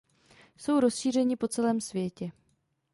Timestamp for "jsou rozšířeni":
0.57-1.35